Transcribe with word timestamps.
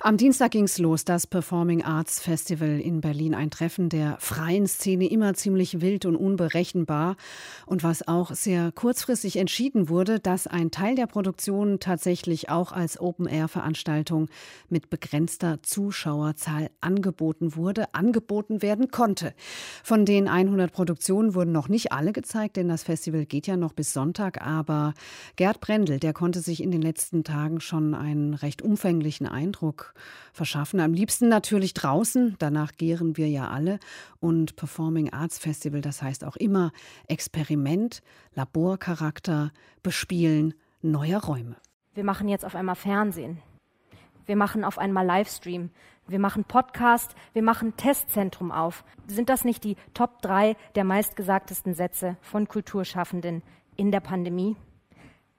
am 0.00 0.16
Dienstag 0.16 0.50
ging 0.52 0.64
es 0.64 0.78
los, 0.78 1.04
das 1.04 1.26
Performing 1.26 1.82
Arts 1.82 2.20
Festival 2.20 2.80
in 2.80 3.00
Berlin. 3.00 3.34
Ein 3.34 3.50
Treffen 3.50 3.88
der 3.88 4.16
freien 4.18 4.66
Szene, 4.66 5.08
immer 5.08 5.34
ziemlich 5.34 5.80
wild 5.80 6.06
und 6.06 6.16
unberechenbar. 6.16 7.16
Und 7.66 7.82
was 7.82 8.06
auch 8.06 8.32
sehr 8.32 8.72
kurzfristig 8.72 9.36
entschieden 9.36 9.88
wurde, 9.88 10.20
dass 10.20 10.46
ein 10.46 10.70
Teil 10.70 10.94
der 10.96 11.06
Produktion 11.06 11.80
tatsächlich 11.80 12.48
auch 12.48 12.72
als 12.72 12.98
Open-Air-Veranstaltung 12.98 14.28
mit 14.68 14.90
begrenzter 14.90 15.62
Zuschauerzahl 15.62 16.70
angeboten 16.80 17.54
wurde, 17.56 17.94
angeboten 17.94 18.62
werden 18.62 18.90
konnte. 18.90 19.34
Von 19.82 20.04
den 20.04 20.28
100 20.28 20.72
Produktionen 20.72 21.34
wurden 21.34 21.52
noch 21.52 21.68
nicht 21.68 21.92
alle 21.92 22.12
gezeigt, 22.12 22.56
denn 22.56 22.68
das 22.68 22.82
Festival 22.82 23.26
geht 23.26 23.46
ja 23.46 23.56
noch 23.56 23.72
bis 23.72 23.92
Sonntag. 23.92 24.44
Aber 24.44 24.94
Gerd 25.36 25.60
Brendel, 25.60 26.00
der 26.00 26.12
konnte 26.12 26.40
sich 26.40 26.62
in 26.62 26.70
den 26.70 26.82
letzten 26.82 27.24
Tagen 27.24 27.60
schon 27.60 27.94
einen 27.94 28.34
recht 28.34 28.62
umfänglichen 28.62 29.26
Eindruck 29.26 29.83
verschaffen. 30.32 30.80
Am 30.80 30.92
liebsten 30.92 31.28
natürlich 31.28 31.74
draußen, 31.74 32.36
danach 32.38 32.72
gären 32.72 33.16
wir 33.16 33.28
ja 33.28 33.48
alle. 33.48 33.78
Und 34.20 34.56
Performing 34.56 35.12
Arts 35.12 35.38
Festival, 35.38 35.80
das 35.80 36.02
heißt 36.02 36.24
auch 36.24 36.36
immer 36.36 36.72
Experiment, 37.08 38.02
Laborcharakter, 38.34 39.52
Bespielen 39.82 40.54
neuer 40.82 41.22
Räume. 41.22 41.56
Wir 41.94 42.04
machen 42.04 42.28
jetzt 42.28 42.44
auf 42.44 42.54
einmal 42.54 42.74
Fernsehen. 42.74 43.40
Wir 44.26 44.36
machen 44.36 44.64
auf 44.64 44.78
einmal 44.78 45.06
Livestream. 45.06 45.70
Wir 46.06 46.18
machen 46.18 46.44
Podcast. 46.44 47.14
Wir 47.32 47.42
machen 47.42 47.76
Testzentrum 47.76 48.52
auf. 48.52 48.84
Sind 49.06 49.28
das 49.28 49.44
nicht 49.44 49.64
die 49.64 49.76
Top 49.94 50.20
3 50.22 50.56
der 50.74 50.84
meistgesagtesten 50.84 51.74
Sätze 51.74 52.16
von 52.20 52.48
Kulturschaffenden 52.48 53.42
in 53.76 53.90
der 53.90 54.00
Pandemie? 54.00 54.56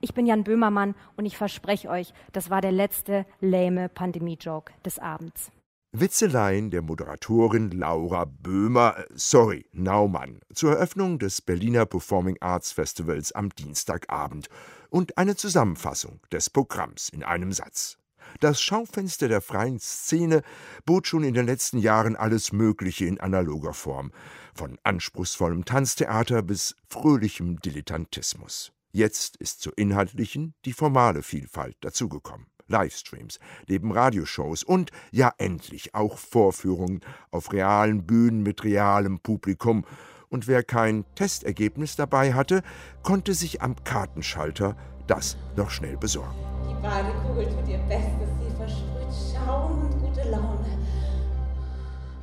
Ich 0.01 0.13
bin 0.13 0.25
Jan 0.25 0.43
Böhmermann 0.43 0.95
und 1.15 1.25
ich 1.25 1.37
verspreche 1.37 1.89
euch, 1.89 2.13
das 2.33 2.49
war 2.49 2.61
der 2.61 2.71
letzte 2.71 3.25
lame 3.39 3.89
Pandemie-Joke 3.89 4.73
des 4.83 4.99
Abends. 4.99 5.51
Witzeleien 5.97 6.71
der 6.71 6.81
Moderatorin 6.81 7.71
Laura 7.71 8.25
Böhmer, 8.25 8.97
äh, 8.97 9.05
sorry, 9.13 9.65
Naumann, 9.71 10.41
zur 10.53 10.73
Eröffnung 10.73 11.19
des 11.19 11.41
Berliner 11.41 11.85
Performing 11.85 12.35
Arts 12.41 12.73
Festivals 12.73 13.31
am 13.31 13.49
Dienstagabend 13.49 14.49
und 14.89 15.17
eine 15.17 15.37
Zusammenfassung 15.37 16.19
des 16.33 16.49
Programms 16.49 17.07
in 17.07 17.23
einem 17.23 17.53
Satz. 17.53 17.97
Das 18.41 18.61
Schaufenster 18.61 19.29
der 19.29 19.39
freien 19.39 19.79
Szene 19.79 20.41
bot 20.85 21.07
schon 21.07 21.23
in 21.23 21.33
den 21.33 21.45
letzten 21.45 21.77
Jahren 21.77 22.17
alles 22.17 22.51
Mögliche 22.51 23.05
in 23.05 23.21
analoger 23.21 23.73
Form, 23.73 24.11
von 24.53 24.77
anspruchsvollem 24.83 25.63
Tanztheater 25.63 26.41
bis 26.41 26.75
fröhlichem 26.89 27.61
Dilettantismus. 27.61 28.74
Jetzt 28.95 29.35
ist 29.35 29.59
zur 29.59 29.77
inhaltlichen 29.77 30.53
die 30.63 30.71
formale 30.71 31.21
Vielfalt 31.21 31.75
dazugekommen. 31.81 32.47
Livestreams, 32.69 33.41
neben 33.67 33.91
Radioshows 33.91 34.63
und 34.63 34.89
ja 35.11 35.33
endlich 35.37 35.93
auch 35.93 36.17
Vorführungen 36.17 37.01
auf 37.29 37.51
realen 37.51 38.05
Bühnen 38.05 38.41
mit 38.41 38.63
realem 38.63 39.19
Publikum. 39.19 39.83
Und 40.29 40.47
wer 40.47 40.63
kein 40.63 41.03
Testergebnis 41.15 41.97
dabei 41.97 42.33
hatte, 42.35 42.63
konnte 43.03 43.33
sich 43.33 43.61
am 43.61 43.75
Kartenschalter 43.83 44.77
das 45.07 45.35
noch 45.57 45.71
schnell 45.71 45.97
besorgen. 45.97 46.33
Die 46.69 46.81
Badekugel 46.81 47.49
tut 47.49 47.67
ihr 47.67 47.79
Bestes, 47.79 48.29
sie 48.39 48.55
versprüht 48.55 49.35
Schaum 49.35 49.91
und 49.91 49.99
gute 49.99 50.29
Laune. 50.29 50.79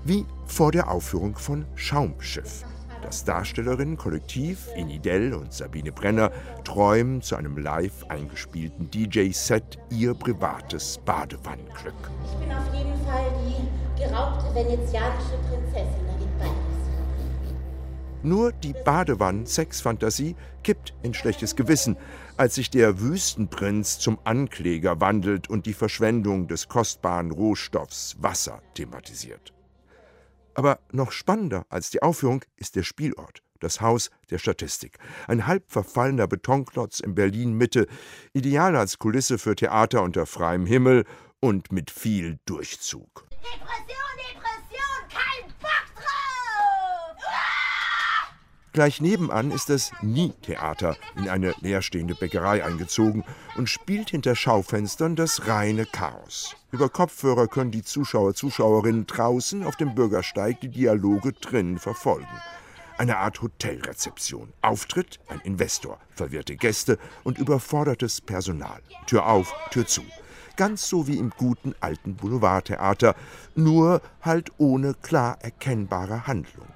Wie 0.05 0.25
vor 0.47 0.73
der 0.73 0.91
Aufführung 0.91 1.37
von 1.37 1.67
Schaumschiff. 1.75 2.65
Das 3.03 3.25
Darstellerinnen-Kollektiv 3.25 4.69
Inidel 4.77 5.35
und 5.35 5.53
Sabine 5.53 5.93
Brenner 5.93 6.31
träumen 6.65 7.21
zu 7.21 7.37
einem 7.37 7.59
live 7.59 8.05
eingespielten 8.09 8.91
DJ-Set 8.91 9.79
ihr 9.91 10.15
privates 10.15 10.99
Badewannenglück. 11.05 11.95
Ich 12.25 12.39
bin 12.39 12.57
auf 12.57 12.73
jeden 12.73 12.97
Fall 13.05 13.27
die 13.45 14.01
geraubte 14.01 14.55
venezianische 14.55 15.37
Prinzessin, 15.49 16.07
da 16.07 16.13
geht 16.19 16.39
beides. 16.39 16.73
Nur 18.23 18.53
die 18.53 18.73
Badewannen-Sexfantasie 18.73 20.37
kippt 20.63 20.95
in 21.03 21.13
schlechtes 21.13 21.57
Gewissen, 21.57 21.97
als 22.37 22.55
sich 22.55 22.71
der 22.71 23.01
Wüstenprinz 23.01 23.99
zum 23.99 24.21
Ankläger 24.23 25.01
wandelt 25.01 25.51
und 25.51 25.67
die 25.67 25.75
Verschwendung 25.75 26.47
des 26.47 26.69
kostbaren 26.69 27.33
Rohstoffs 27.33 28.17
Wasser 28.21 28.63
thematisiert. 28.75 29.53
Aber 30.55 30.81
noch 30.93 31.13
spannender 31.13 31.67
als 31.69 31.91
die 31.91 32.03
Aufführung 32.03 32.45
ist 32.57 32.77
der 32.77 32.83
Spielort, 32.83 33.43
das 33.61 33.81
Haus 33.81 34.11
der 34.31 34.39
Statistik. 34.39 34.99
Ein 35.27 35.47
halb 35.47 35.71
verfallener 35.71 36.27
Betonklotz 36.27 37.01
in 37.01 37.15
Berlin 37.15 37.55
Mitte, 37.55 37.87
ideal 38.33 38.77
als 38.77 38.99
Kulisse 38.99 39.39
für 39.39 39.55
Theater 39.55 40.03
unter 40.03 40.27
freiem 40.27 40.67
Himmel 40.67 41.05
und 41.41 41.73
mit 41.73 41.91
viel 41.91 42.39
Durchzug. 42.45 43.27
Depression, 43.31 45.09
kein 45.09 45.49
Bock 45.61 45.87
drauf! 45.97 47.17
Gleich 48.73 49.03
nebenan 49.03 49.51
ist 49.51 49.69
das 49.69 49.93
Nie-Theater 50.01 50.97
in 51.17 51.29
eine 51.29 51.53
leerstehende 51.61 52.15
Bäckerei 52.15 52.65
eingezogen 52.65 53.23
und 53.55 53.69
spielt 53.69 54.09
hinter 54.09 54.35
Schaufenstern 54.35 55.15
das 55.15 55.47
reine 55.47 55.85
Chaos. 55.85 56.57
Über 56.71 56.89
Kopfhörer 56.89 57.49
können 57.49 57.71
die 57.71 57.83
Zuschauer, 57.83 58.33
Zuschauerinnen 58.33 59.07
draußen 59.07 59.63
auf 59.65 59.77
dem 59.77 59.95
Bürgersteig 59.95 60.63
die 60.63 60.71
Dialoge 60.71 61.35
drinnen 61.35 61.79
verfolgen. 61.79 62.27
Eine 62.97 63.19
Art 63.19 63.43
Hotelrezeption. 63.43 64.55
Auftritt 64.63 65.21
ein 65.29 65.41
Investor, 65.41 65.99
verwirrte 66.15 66.57
Gäste 66.57 66.99
und 67.25 67.37
überfordertes 67.37 68.23
Personal. 68.23 68.81
Tür 69.05 69.27
auf, 69.27 69.55
Tür 69.71 69.87
zu. 69.87 70.03
Ganz 70.57 70.89
so 70.89 71.07
wie 71.07 71.19
im 71.19 71.29
guten 71.37 71.75
alten 71.81 72.17
Boulevardtheater, 72.17 73.17
nur 73.55 74.01
halt 74.23 74.51
ohne 74.57 74.95
klar 74.95 75.37
erkennbare 75.43 76.27
Handlung. 76.27 76.72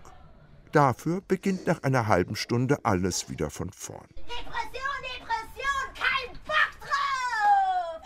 Dafür 0.76 1.22
beginnt 1.22 1.66
nach 1.66 1.82
einer 1.84 2.06
halben 2.06 2.36
Stunde 2.36 2.84
alles 2.84 3.30
wieder 3.30 3.48
von 3.48 3.70
vorn. 3.70 4.08
Depression, 4.10 4.98
Depression, 5.04 5.94
kein 5.94 6.34
Bock 6.44 6.80
drauf! 6.82 8.02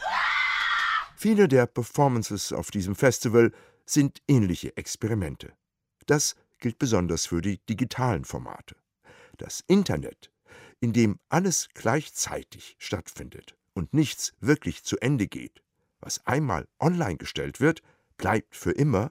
Viele 1.17 1.49
der 1.49 1.67
Performances 1.67 2.53
auf 2.53 2.71
diesem 2.71 2.95
Festival 2.95 3.51
sind 3.87 4.23
ähnliche 4.29 4.77
Experimente. 4.77 5.53
Das 6.07 6.37
gilt 6.61 6.79
besonders 6.79 7.27
für 7.27 7.41
die 7.41 7.59
digitalen 7.67 8.25
Formate. 8.25 8.77
Das 9.37 9.65
Internet, 9.67 10.31
in 10.79 10.93
dem 10.93 11.19
alles 11.29 11.71
gleichzeitig 11.75 12.77
stattfindet 12.79 13.57
und 13.73 13.93
nichts 13.95 14.33
wirklich 14.39 14.85
zu 14.85 14.97
Ende 15.01 15.27
geht, 15.27 15.65
was 15.99 16.25
einmal 16.25 16.69
online 16.79 17.17
gestellt 17.17 17.59
wird, 17.59 17.83
bleibt 18.17 18.55
für 18.55 18.71
immer, 18.71 19.11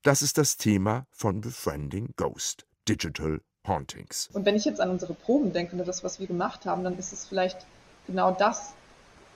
das 0.00 0.22
ist 0.22 0.38
das 0.38 0.56
Thema 0.56 1.06
von 1.10 1.42
Befriending 1.42 2.14
Ghost, 2.16 2.64
Digital 2.88 3.40
Hauntings. 3.66 4.28
Und 4.32 4.44
wenn 4.44 4.56
ich 4.56 4.64
jetzt 4.64 4.80
an 4.80 4.90
unsere 4.90 5.14
Proben 5.14 5.52
denke 5.52 5.76
und 5.76 5.86
das, 5.86 6.04
was 6.04 6.20
wir 6.20 6.26
gemacht 6.26 6.66
haben, 6.66 6.84
dann 6.84 6.98
ist 6.98 7.12
es 7.12 7.24
vielleicht 7.26 7.66
genau 8.06 8.30
das, 8.30 8.74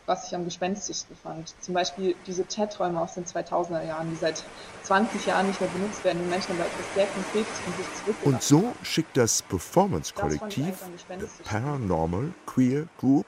was 0.06 0.26
ich 0.26 0.34
am 0.34 0.44
gespenstischsten 0.44 1.16
fand. 1.16 1.54
Zum 1.62 1.74
Beispiel 1.74 2.14
diese 2.26 2.44
Chaträume 2.44 3.00
aus 3.00 3.14
den 3.14 3.24
2000er 3.24 3.86
Jahren, 3.86 4.10
die 4.10 4.16
seit 4.16 4.42
20 4.84 5.26
Jahren 5.26 5.46
nicht 5.46 5.60
mehr 5.60 5.70
benutzt 5.70 6.02
werden, 6.02 6.22
die 6.22 6.30
Menschen 6.30 6.52
aber 6.52 6.66
etwas 6.66 6.94
sehr 6.94 7.06
Konkretes 7.06 7.60
von 7.60 7.72
sich 7.74 7.86
zurückgelassen 7.94 8.34
Und 8.34 8.42
so 8.42 8.74
schickt 8.82 9.16
das 9.16 9.42
Performance-Kollektiv 9.42 10.84
The 11.08 11.26
Paranormal 11.44 12.32
Queer 12.46 12.88
Group 12.98 13.26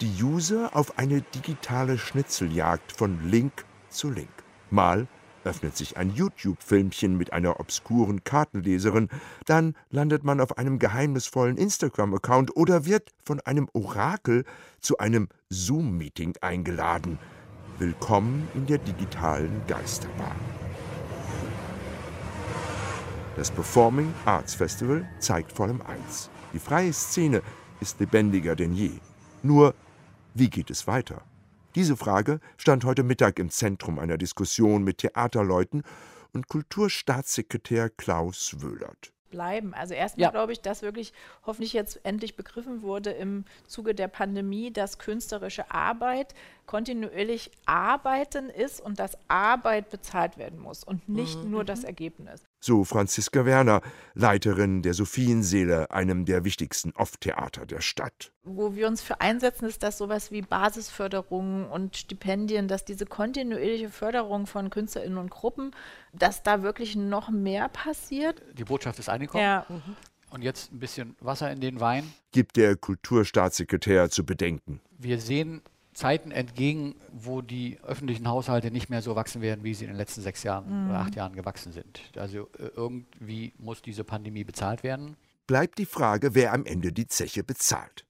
die 0.00 0.22
User 0.22 0.70
auf 0.74 0.98
eine 0.98 1.22
digitale 1.22 1.98
Schnitzeljagd 1.98 2.92
von 2.92 3.28
Link 3.28 3.64
zu 3.88 4.10
Link. 4.10 4.28
Mal 4.70 5.08
öffnet 5.48 5.76
sich 5.78 5.96
ein 5.96 6.14
YouTube-Filmchen 6.14 7.16
mit 7.16 7.32
einer 7.32 7.58
obskuren 7.58 8.22
Kartenleserin, 8.22 9.08
dann 9.46 9.74
landet 9.90 10.22
man 10.22 10.42
auf 10.42 10.58
einem 10.58 10.78
geheimnisvollen 10.78 11.56
Instagram-Account 11.56 12.54
oder 12.54 12.84
wird 12.84 13.10
von 13.24 13.40
einem 13.40 13.66
Orakel 13.72 14.44
zu 14.80 14.98
einem 14.98 15.28
Zoom-Meeting 15.48 16.34
eingeladen. 16.42 17.18
Willkommen 17.78 18.46
in 18.54 18.66
der 18.66 18.76
digitalen 18.76 19.62
Geisterbahn. 19.66 20.36
Das 23.34 23.50
Performing 23.50 24.12
Arts 24.26 24.54
Festival 24.54 25.08
zeigt 25.18 25.52
vor 25.52 25.66
allem 25.66 25.80
eins. 25.80 26.28
Die 26.52 26.58
freie 26.58 26.92
Szene 26.92 27.40
ist 27.80 28.00
lebendiger 28.00 28.54
denn 28.54 28.74
je. 28.74 28.90
Nur, 29.42 29.74
wie 30.34 30.50
geht 30.50 30.68
es 30.70 30.86
weiter? 30.86 31.22
Diese 31.78 31.96
Frage 31.96 32.40
stand 32.56 32.84
heute 32.84 33.04
Mittag 33.04 33.38
im 33.38 33.50
Zentrum 33.50 34.00
einer 34.00 34.18
Diskussion 34.18 34.82
mit 34.82 34.98
Theaterleuten 34.98 35.84
und 36.32 36.48
Kulturstaatssekretär 36.48 37.88
Klaus 37.88 38.56
Wöhlert 38.60 39.12
bleiben. 39.30 39.74
Also 39.74 39.94
erstmal 39.94 40.24
ja. 40.24 40.30
glaube 40.30 40.52
ich, 40.52 40.60
dass 40.60 40.82
wirklich 40.82 41.12
hoffentlich 41.46 41.72
jetzt 41.72 42.00
endlich 42.04 42.34
begriffen 42.34 42.82
wurde 42.82 43.10
im 43.10 43.44
Zuge 43.68 43.94
der 43.94 44.08
Pandemie, 44.08 44.72
dass 44.72 44.98
künstlerische 44.98 45.70
Arbeit 45.70 46.34
kontinuierlich 46.66 47.52
Arbeiten 47.66 48.50
ist 48.50 48.80
und 48.80 48.98
dass 48.98 49.16
Arbeit 49.28 49.90
bezahlt 49.90 50.36
werden 50.36 50.58
muss 50.58 50.82
und 50.82 51.08
nicht 51.08 51.38
mhm. 51.44 51.50
nur 51.50 51.64
das 51.64 51.84
Ergebnis. 51.84 52.42
So 52.60 52.84
Franziska 52.84 53.44
Werner, 53.44 53.80
Leiterin 54.14 54.82
der 54.82 54.94
Sophienseele, 54.94 55.90
einem 55.90 56.24
der 56.24 56.44
wichtigsten 56.44 56.92
Off-Theater 56.92 57.66
der 57.66 57.80
Stadt. 57.80 58.32
Wo 58.44 58.74
wir 58.74 58.88
uns 58.88 59.02
für 59.02 59.20
einsetzen, 59.20 59.66
ist, 59.66 59.82
dass 59.82 59.98
sowas 59.98 60.30
wie 60.30 60.42
Basisförderung 60.42 61.70
und 61.70 61.96
Stipendien, 61.96 62.68
dass 62.68 62.84
diese 62.84 63.06
kontinuierliche 63.06 63.90
Förderung 63.90 64.46
von 64.46 64.70
KünstlerInnen 64.70 65.18
und 65.18 65.30
Gruppen, 65.30 65.72
dass 66.12 66.42
da 66.42 66.62
wirklich 66.62 66.96
noch 66.96 67.30
mehr 67.30 67.68
passiert. 67.68 68.42
Die 68.54 68.64
Botschaft 68.64 68.98
ist 68.98 69.08
angekommen. 69.08 69.44
Ja. 69.44 69.66
Mhm. 69.68 69.96
Und 70.30 70.42
jetzt 70.42 70.72
ein 70.72 70.78
bisschen 70.78 71.16
Wasser 71.20 71.50
in 71.50 71.60
den 71.60 71.80
Wein. 71.80 72.12
Gibt 72.32 72.56
der 72.56 72.76
Kulturstaatssekretär 72.76 74.10
zu 74.10 74.26
bedenken. 74.26 74.80
Wir 74.98 75.20
sehen 75.20 75.62
Zeiten 75.98 76.30
entgegen, 76.30 76.94
wo 77.12 77.42
die 77.42 77.80
öffentlichen 77.82 78.28
Haushalte 78.28 78.70
nicht 78.70 78.88
mehr 78.88 79.02
so 79.02 79.16
wachsen 79.16 79.42
werden, 79.42 79.64
wie 79.64 79.74
sie 79.74 79.84
in 79.84 79.90
den 79.90 79.96
letzten 79.96 80.22
sechs 80.22 80.44
Jahren 80.44 80.84
mhm. 80.84 80.90
oder 80.90 81.00
acht 81.00 81.16
Jahren 81.16 81.34
gewachsen 81.34 81.72
sind. 81.72 82.00
Also 82.16 82.48
äh, 82.58 82.70
irgendwie 82.76 83.52
muss 83.58 83.82
diese 83.82 84.04
Pandemie 84.04 84.44
bezahlt 84.44 84.84
werden. 84.84 85.16
Bleibt 85.48 85.76
die 85.78 85.86
Frage, 85.86 86.36
wer 86.36 86.52
am 86.52 86.64
Ende 86.66 86.92
die 86.92 87.08
Zeche 87.08 87.42
bezahlt. 87.42 88.06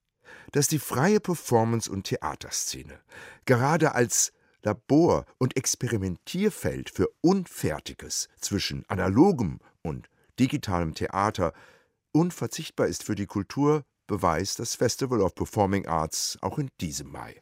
Dass 0.53 0.69
die 0.69 0.79
freie 0.79 1.19
Performance- 1.19 1.91
und 1.91 2.05
Theaterszene 2.05 3.01
gerade 3.47 3.95
als 3.95 4.35
Labor- 4.63 5.25
und 5.39 5.57
Experimentierfeld 5.57 6.91
für 6.91 7.09
Unfertiges 7.23 8.29
zwischen 8.39 8.85
analogem 8.89 9.61
und 9.81 10.11
digitalem 10.39 10.95
Theater 10.95 11.55
unverzichtbar 12.13 12.87
ist 12.87 13.03
für 13.03 13.15
die 13.15 13.27
Kultur, 13.27 13.85
beweist 14.07 14.59
das 14.59 14.75
Festival 14.75 15.23
of 15.23 15.35
Performing 15.35 15.87
Arts 15.87 16.37
auch 16.43 16.59
in 16.59 16.69
diesem 16.81 17.11
Mai. 17.11 17.41